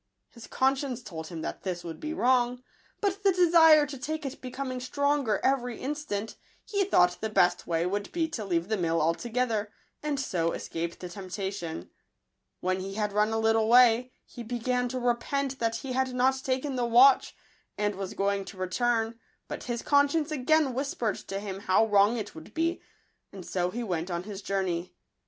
[0.31, 2.63] His conscience told him that this would be wrong;
[3.01, 7.67] but the desire to take it becoming stronger every in stant, he thought the best
[7.67, 11.91] way would be to leave the mill altogether, and so escape the temptation.
[12.61, 16.43] When he had run a little way, he began to repent that he had not
[16.43, 17.35] taken the watch,
[17.77, 22.17] and was going to return, but his con science again whispered to him how wrong
[22.17, 22.81] it would be;
[23.31, 24.95] and so he went on his journey.